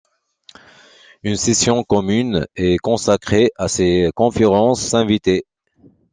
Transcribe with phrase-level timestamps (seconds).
[1.21, 5.45] Une session commune est consacrée à ces conférences invitées.